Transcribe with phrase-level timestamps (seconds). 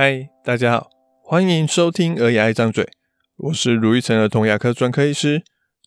[0.00, 0.90] 嗨，大家好，
[1.24, 2.84] 欢迎收听《儿牙一张嘴》，
[3.36, 5.42] 我是卢玉成儿童牙科专科医师，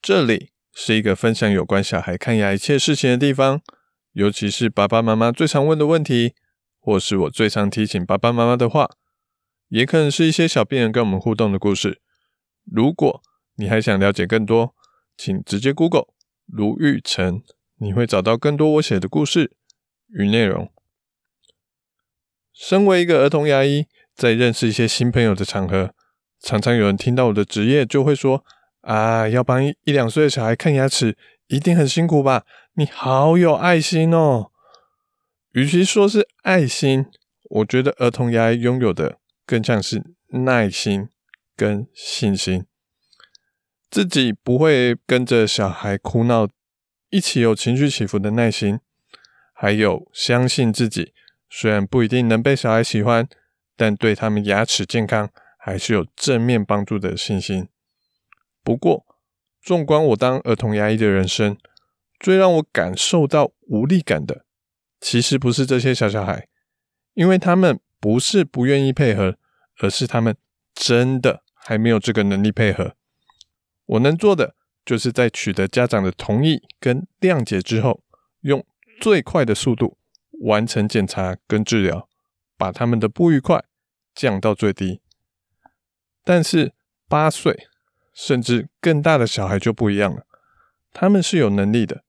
[0.00, 3.60] 这里是一个分享有关小孩看牙一切事情的地方，
[4.14, 6.34] 尤其是爸爸妈妈最常问的问题，
[6.80, 8.90] 或是我最常提醒爸爸妈妈的话，
[9.68, 12.00] 也可能是一些小病人跟我们互动的故事。
[12.64, 13.22] 如果
[13.54, 14.74] 你还想了解更多，
[15.16, 16.08] 请直接 Google
[16.48, 17.44] 卢玉成，
[17.78, 19.52] 你会找到更多我写的故事
[20.08, 20.72] 与内容。
[22.62, 25.92] 身为一个儿童牙医，在认识一些新朋友的场合，
[26.38, 28.44] 常常有人听到我的职业，就会说
[28.82, 31.16] ：“啊，要帮一两岁的小孩看牙齿，
[31.48, 32.44] 一定很辛苦吧？
[32.74, 34.52] 你好有爱心哦！”
[35.54, 37.06] 与其说是爱心，
[37.50, 41.08] 我觉得儿童牙医拥有的更像是耐心
[41.56, 42.64] 跟信心，
[43.90, 46.48] 自己不会跟着小孩哭闹，
[47.10, 48.78] 一起有情绪起伏的耐心，
[49.52, 51.12] 还有相信自己。
[51.54, 53.28] 虽然不一定能被小孩喜欢，
[53.76, 57.68] 但对他们牙齿健康还是有正面帮助的信心。
[58.64, 59.04] 不过，
[59.60, 61.58] 纵观我当儿童牙医的人生，
[62.18, 64.46] 最让我感受到无力感的，
[64.98, 66.48] 其实不是这些小小孩，
[67.12, 69.36] 因为他们不是不愿意配合，
[69.80, 70.34] 而是他们
[70.74, 72.96] 真的还没有这个能力配合。
[73.84, 74.54] 我能做的，
[74.86, 78.02] 就是在取得家长的同意跟谅解之后，
[78.40, 78.64] 用
[78.98, 79.98] 最快的速度。
[80.42, 82.08] 完成检查跟治疗，
[82.56, 83.64] 把他们的不愉快
[84.14, 85.00] 降到最低。
[86.24, 86.74] 但是
[87.08, 87.66] 八岁
[88.12, 90.26] 甚至更大的小孩就不一样了，
[90.92, 92.04] 他们是有能力的，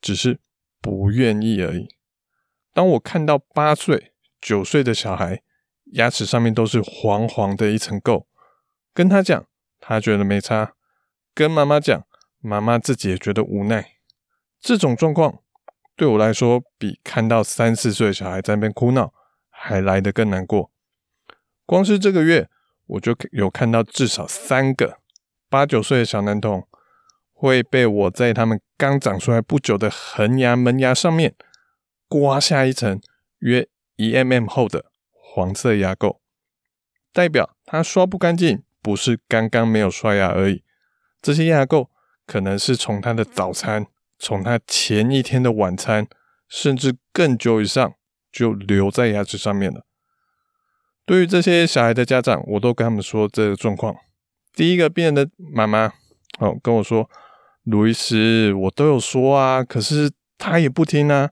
[0.00, 0.40] 只是
[0.80, 1.88] 不愿意而已。
[2.72, 5.42] 当我看到八岁、九岁的小孩
[5.92, 8.26] 牙齿上面都是黄黄的一层垢，
[8.94, 9.46] 跟他讲，
[9.80, 10.74] 他觉得没差；
[11.34, 12.06] 跟妈妈讲，
[12.40, 13.94] 妈妈自己也觉得无奈。
[14.60, 15.42] 这种状况。
[15.98, 19.12] 对我来说，比看到三四岁小孩在那边哭闹
[19.50, 20.70] 还来得更难过。
[21.66, 22.48] 光是这个月，
[22.86, 24.98] 我就有看到至少三个
[25.50, 26.68] 八九岁的小男童
[27.32, 31.34] 会被我在他们刚长出来不久的恒牙门牙上面
[32.06, 33.00] 刮下一层
[33.40, 36.18] 约一 mm 厚的黄色牙垢，
[37.12, 40.62] 代表他刷不干净，不是刚刚没有刷牙而已。
[41.20, 41.88] 这些牙垢
[42.24, 43.88] 可能是从他的早餐。
[44.18, 46.08] 从他前一天的晚餐，
[46.48, 47.94] 甚至更久以上，
[48.32, 49.84] 就留在牙齿上面了。
[51.06, 53.94] 对于这些小孩的家长，我都跟他们说这个状况。
[54.52, 55.92] 第一个病人的妈妈
[56.40, 57.08] 哦跟我说
[57.62, 61.30] ：“卢医师，我都有说啊，可是他也不听啊。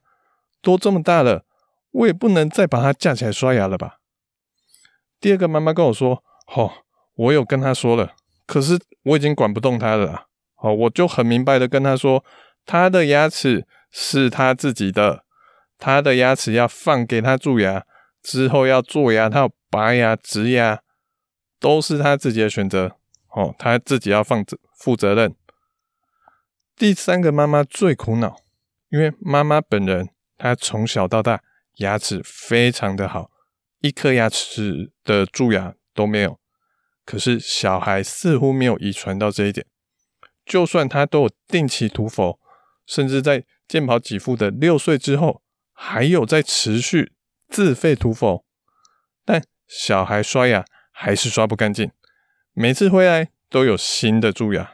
[0.61, 1.43] 都这么大了，
[1.91, 3.97] 我也不能再把他架起来刷牙了吧？”
[5.19, 6.23] 第二个妈妈跟我说
[6.55, 6.71] ：“哦，
[7.15, 8.13] 我有跟他说了，
[8.45, 10.25] 可是我已经管不动他了啦。
[10.55, 12.23] 哦，我就很明白的跟他说。”
[12.67, 15.23] 他的牙齿是他自己的，
[15.79, 17.85] 他的牙齿要放给他蛀牙，
[18.21, 20.81] 之后要做牙套、拔牙、植牙，
[21.61, 22.97] 都是他自己的选择。
[23.29, 25.33] 哦，他自己要放责负责任。
[26.75, 28.35] 第三个妈妈最苦恼，
[28.89, 31.41] 因为妈妈本人她从小到大
[31.75, 33.31] 牙齿非常的好，
[33.79, 36.37] 一颗牙齿的蛀牙都没有，
[37.05, 39.65] 可是小孩似乎没有遗传到这一点，
[40.45, 42.39] 就算他都有定期涂氟。
[42.87, 45.43] 甚至在健保给付的六岁之后，
[45.73, 47.11] 还有在持续
[47.47, 48.45] 自费涂氟，
[49.23, 51.91] 但小孩刷牙还是刷不干净，
[52.53, 54.71] 每次回来都有新的蛀牙。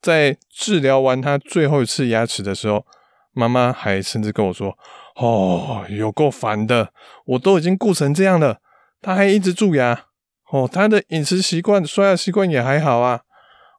[0.00, 2.84] 在治疗完他最后一次牙齿的时候，
[3.30, 4.76] 妈妈还甚至跟我说
[5.14, 6.92] ：“哦，有够烦的，
[7.24, 8.60] 我都已经顾成这样了，
[9.00, 10.06] 他还一直蛀牙。
[10.50, 13.20] 哦，他的饮食习惯、刷牙习惯也还好啊。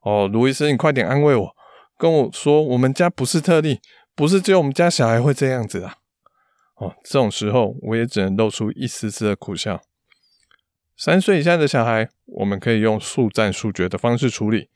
[0.01, 1.55] 哦，卢医生，你快点安慰我。”
[2.03, 3.79] 跟我说，我们家不是特例，
[4.13, 5.99] 不是只有我们家小孩会这样子啊。
[6.75, 9.81] 哦，这种时候我也只能露出一丝丝的苦笑。
[10.97, 14.67] 三岁以下的小孩，我们可以用速战速决的方式处理；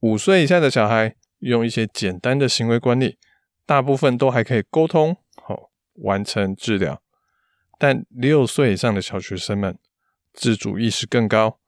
[0.00, 3.18] 五岁以下的小孩，用一些简单的行为管理，
[3.64, 5.70] 大部分都还可以沟通，好、哦、
[6.02, 7.00] 完成治疗。
[7.78, 9.78] 但六岁以上的小学生们，
[10.32, 11.60] 自主意识更高，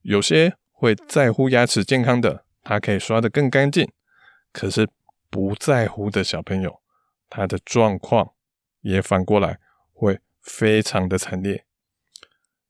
[0.00, 3.86] 有些会在乎牙齿健康的，他可以刷得更干净。
[4.52, 4.88] 可是
[5.30, 6.80] 不在乎的小朋友，
[7.28, 8.32] 他的状况
[8.80, 9.58] 也反过来
[9.92, 11.64] 会非常的惨烈。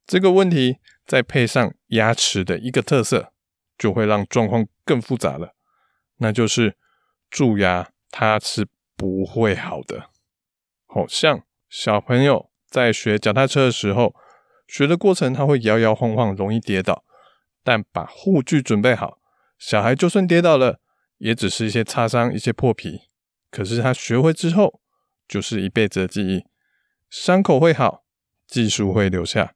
[0.07, 3.33] 这个问题再配上牙齿的一个特色，
[3.77, 5.55] 就会让状况更复杂了。
[6.17, 6.77] 那就是
[7.31, 8.67] 蛀牙它是
[8.97, 10.11] 不会好的。
[10.87, 14.15] 好像小朋友在学脚踏车的时候，
[14.67, 17.05] 学的过程他会摇摇晃晃，容易跌倒，
[17.63, 19.21] 但把护具准备好，
[19.59, 20.81] 小孩就算跌倒了。
[21.19, 23.03] 也只是一些擦伤、一些破皮，
[23.50, 24.81] 可是他学会之后，
[25.29, 26.47] 就是一辈子的记忆。
[27.11, 28.05] 伤口会好，
[28.47, 29.55] 技术会留下。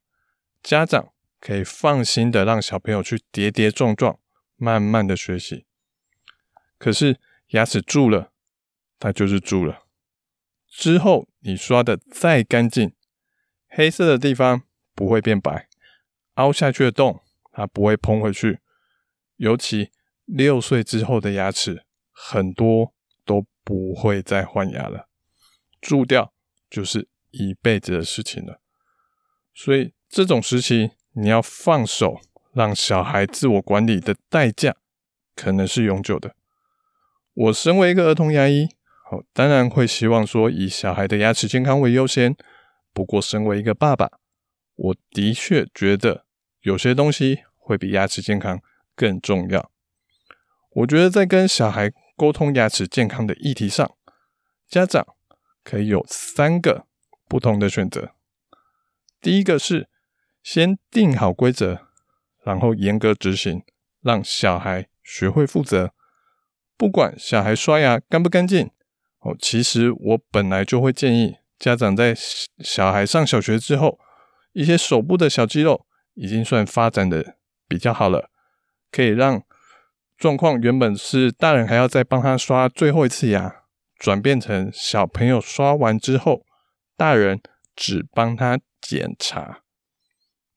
[0.63, 4.19] 家长可以放心的让小朋友去跌跌撞撞，
[4.57, 5.67] 慢慢的学习。
[6.79, 7.19] 可是
[7.49, 8.33] 牙齿蛀了，
[8.99, 9.85] 它就是蛀了。
[10.69, 12.95] 之后你刷的再干净，
[13.69, 14.63] 黑色的地方
[14.95, 15.69] 不会变白，
[16.35, 17.21] 凹下去的洞
[17.51, 18.61] 它不会膨回去。
[19.37, 19.91] 尤其
[20.25, 25.09] 六岁之后的牙齿，很多都不会再换牙了，
[25.81, 26.33] 蛀掉
[26.71, 28.61] 就是一辈子的事情了。
[29.55, 32.21] 所以这种时期，你要放手，
[32.53, 34.77] 让小孩自我管理的代价，
[35.35, 36.35] 可能是永久的。
[37.35, 38.69] 我身为一个儿童牙医，
[39.11, 42.37] 哦，当然会希望说以小孩的牙齿健康为优先。
[42.95, 44.11] 不过，身为一个爸爸，
[44.75, 46.27] 我的确觉得
[46.61, 48.61] 有些东西会比牙齿健康
[48.95, 49.72] 更重要。
[50.75, 53.95] 我觉得在跟小孩沟通牙齿健康的议题上，
[54.67, 55.07] 家长
[55.63, 56.87] 可以有三个
[57.29, 58.13] 不同的选择。
[59.21, 59.89] 第一个是
[60.43, 61.87] 先定好规则，
[62.43, 63.63] 然后严格执行，
[64.01, 65.93] 让小孩学会负责。
[66.77, 68.71] 不管小孩刷牙干不干净，
[69.21, 72.15] 哦，其实我本来就会建议家长在
[72.59, 74.01] 小孩上小学之后，
[74.53, 77.37] 一些手部的小肌肉已经算发展的
[77.69, 78.31] 比较好了，
[78.91, 79.45] 可以让
[80.23, 83.63] 状况原本是大人还要再帮他刷最后一次牙，
[83.99, 86.47] 转变成小朋友刷完之后，
[86.97, 87.41] 大人
[87.75, 88.61] 只帮他。
[88.85, 89.61] 检查，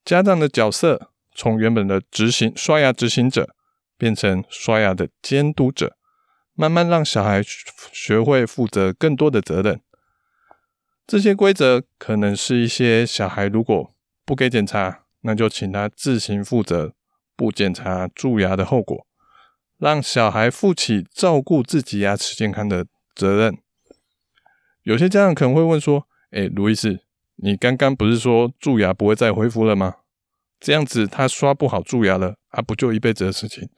[0.03, 3.55] 家长的角色从原本的执行刷牙执行者
[3.99, 5.95] 变成刷牙的监督者，
[6.55, 7.43] 慢慢让小孩
[7.93, 9.79] 学会负责更多的责任。
[11.05, 13.93] 这些规则可能是一些小孩如果
[14.25, 16.95] 不给检查，那就请他自行负责
[17.35, 19.05] 不检查蛀牙的后果，
[19.77, 23.57] 让小孩负起照顾自己牙齿健康的责任。
[24.83, 27.01] 有些家长可能会问说：“诶，卢医师。”
[27.37, 29.95] 你刚刚不是说蛀牙不会再恢复了吗？
[30.57, 33.69] 这样子他刷不好蛀牙了啊，不就一辈子的事情？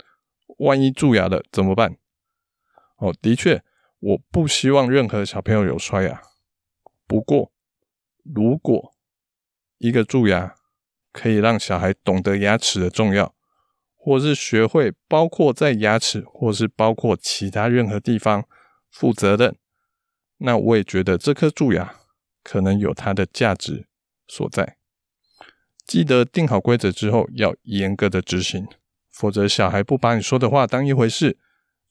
[0.59, 1.97] 万一蛀牙了怎么办？
[2.97, 3.63] 哦，的确，
[3.99, 6.21] 我不希望任何小朋友有刷牙。
[7.07, 7.51] 不过，
[8.23, 8.93] 如果
[9.79, 10.53] 一个蛀牙
[11.11, 13.33] 可以让小孩懂得牙齿的重要，
[14.07, 18.47] 或是学会包括在牙齿，或是包括其他任何地方
[18.89, 19.57] 负责任，
[20.37, 21.93] 那我也觉得这颗蛀牙。
[22.41, 23.85] 可能有它的价值
[24.25, 24.77] 所在。
[25.85, 28.65] 记得定好规则之后，要严格的执行，
[29.11, 31.37] 否则小孩不把你说的话当一回事，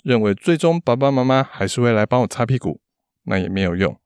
[0.02, 2.80] 认为最终爸爸妈妈还是会来帮我擦屁股，
[3.24, 4.00] 那也没有用。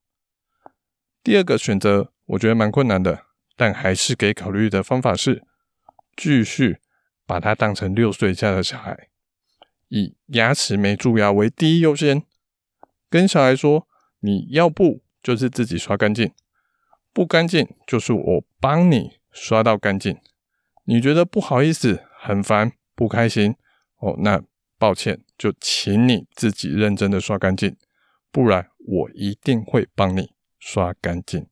[1.22, 5.44] 第二个选择，我觉得蛮困难的，但还是可以考虑的方法是，
[6.16, 6.80] 继续
[7.30, 9.06] 把他当成六岁以下的小孩，
[9.86, 12.24] 以牙齿没蛀牙为第一优先，
[13.08, 13.86] 跟小孩说，
[14.18, 15.02] 你要不。
[15.22, 16.32] 就是自己刷干净，
[17.12, 20.18] 不干净就是我帮你刷到干净。
[20.84, 23.54] 你觉得不好意思、很烦、不开心
[23.98, 24.42] 哦，那
[24.78, 27.76] 抱歉，就请你自己认真的刷干净，
[28.32, 31.46] 不然我一定会帮你刷干净。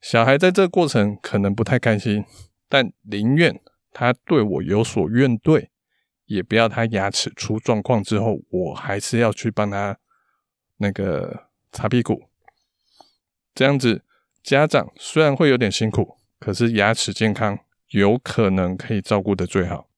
[0.00, 2.24] 小孩在这过程可能不太开心，
[2.68, 3.60] 但宁愿
[3.94, 5.68] 他对我有所怨怼，
[6.26, 9.96] 也不要他牙齿出状况之后，我还是要去帮他
[10.78, 12.24] 那个擦屁股。
[13.54, 14.02] 这样子，
[14.42, 17.60] 家长虽然会有点辛苦，可是牙齿健康
[17.90, 19.88] 有可能可以照顾得最好。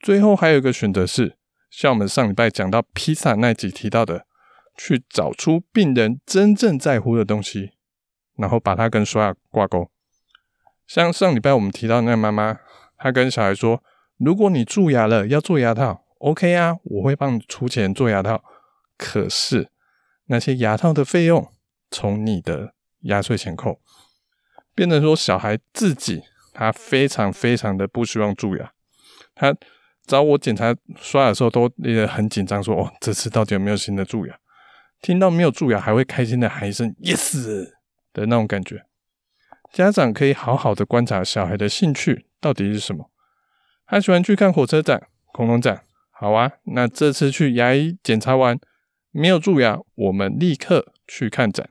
[0.00, 1.36] 最后还有一个选择是，
[1.70, 4.26] 像我们上礼拜讲到披萨那集提到的，
[4.74, 7.72] 去找出病人真正在乎的东西，
[8.38, 9.90] 然后把它跟刷牙挂钩。
[10.86, 12.58] 像上礼拜我们提到那妈妈，
[13.00, 13.82] 他跟小孩说
[14.18, 18.44] ：“如果你蛀牙了要做牙套，OK 啊，我会帮你出钱做牙套。
[18.96, 19.70] 可是
[20.26, 21.48] 那些牙套的费用。”
[21.92, 23.80] 从你的压岁钱扣，
[24.76, 28.72] 变成说小孩自己他非常非常的不希望蛀牙，
[29.34, 29.52] 他
[30.06, 34.38] 找我检查刷牙的时候都也很紧张，说哦，这次到底有没有新的蛀牙？
[35.02, 37.72] 听到没有蛀牙还会开心的喊一声 yes
[38.12, 38.86] 的那种感觉。
[39.72, 43.10] 家长可以好好的观察小孩的兴趣到底是什么，
[43.86, 48.58] 他喜欢去看火车展、恐龙展，好啊，那这次去牙医检查完
[49.10, 51.70] 没有蛀牙，我们立刻去看展。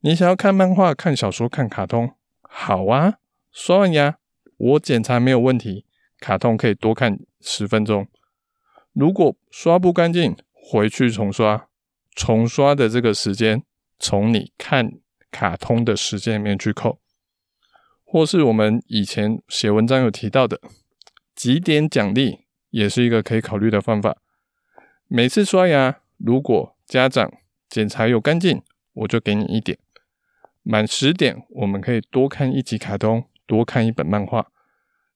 [0.00, 2.12] 你想要看漫画、看小说、看卡通，
[2.42, 3.14] 好啊！
[3.50, 4.18] 刷完牙，
[4.56, 5.86] 我检查没有问题，
[6.20, 8.06] 卡通可以多看十分钟。
[8.92, 11.68] 如果刷不干净，回去重刷。
[12.14, 13.64] 重刷的这个时间，
[13.98, 14.92] 从你看
[15.30, 17.00] 卡通的时间里面去扣，
[18.14, 20.60] 或是我们以前写文章有提到的
[21.34, 24.18] 几点奖励，也是一个可以考虑的方法。
[25.08, 27.32] 每次刷牙，如果家长
[27.68, 29.76] 检查有干净，我就给你一点。
[30.62, 34.46] 满十点，我们可以多看一集卡通，多看一本漫画。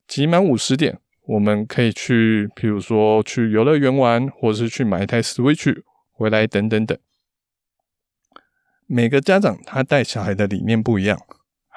[0.08, 6.98] 集满五十点，我们可以去，譬如说去游乐园玩，或是去买一台 Switch 回来，等等等。
[8.86, 11.16] 每个家长他带小孩的理念不一样，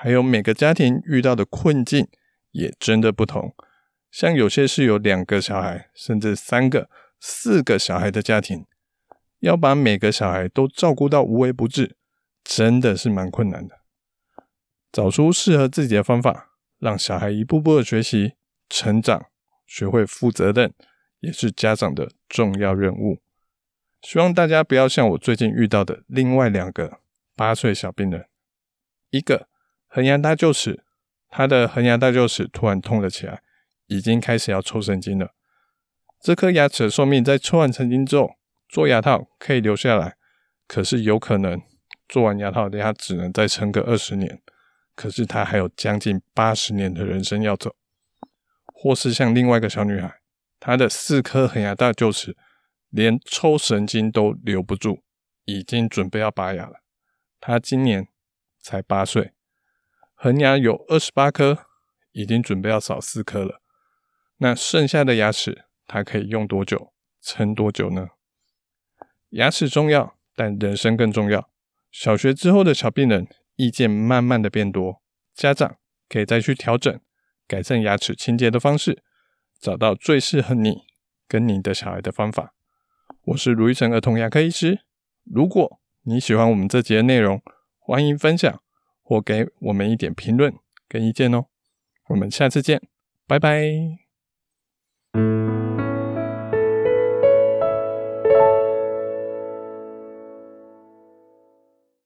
[0.04, 2.08] 还有每个家庭遇到的困境
[2.54, 3.54] 也真的不同。
[4.10, 6.90] 像有些是有两个小孩，甚至三个、
[7.20, 8.66] 四个小孩的家庭，
[9.42, 11.96] 要把每个小孩都照顾到无微不至，
[12.44, 13.82] 真的是蛮困难的。
[14.92, 16.48] 找出适合自己的方法。
[16.80, 18.34] 让小孩一步步的学习、
[18.68, 19.28] 成长，
[19.68, 20.74] 学会负责任，
[21.20, 23.22] 也是家长的重要任务。
[24.02, 27.02] 希望大家不要像我最近遇到的另外两个
[27.36, 28.26] 八岁小病人，
[29.12, 29.48] 一个
[29.94, 30.86] 恒牙大臼齿，
[31.28, 33.42] 他的恒牙大臼齿突然痛了起来，
[33.88, 35.36] 已经开始要抽神经了。
[36.22, 38.36] 这颗牙齿的寿命在抽完神经之后，
[38.70, 40.16] 做牙套可以留下来，
[40.66, 41.62] 可是有可能
[42.08, 44.42] 做完牙套，他只能再撑个二十年。
[44.96, 47.76] 可是他还有将近八十年的人生要走，
[48.68, 50.22] 或是像另外一个小女孩，
[50.58, 52.38] 她的四颗恒牙大臼齿
[52.90, 55.02] 连抽神经都留不住，
[55.44, 56.82] 已经准备要拔牙了。
[57.42, 58.08] 她今年
[58.62, 59.34] 才八岁，
[60.24, 61.66] 恒牙有二十八颗，
[62.12, 63.60] 已经准备要少四颗了。
[64.38, 68.10] 那剩下的牙齿，它可以用多久，撑多久呢？
[69.30, 71.50] 牙齿重要，但人生更重要。
[71.92, 73.28] 小学之后的小病人。
[73.56, 75.04] 意见慢慢的变多，
[75.36, 75.78] 家长
[76.10, 77.00] 可以再去调整、
[77.48, 79.04] 改善牙齿清洁的方式，
[79.60, 80.84] 找到最适合你
[81.28, 82.56] 跟你的小孩的方法。
[83.26, 84.80] 我是卢玉成儿童牙科医师。
[85.26, 87.44] 如果你喜欢我们这节的内容，
[87.78, 88.64] 欢迎分享
[89.12, 90.54] 或给我们一点评论
[90.88, 91.48] 跟意见哦。
[92.08, 92.82] 我们下次见，
[93.28, 94.01] 拜拜。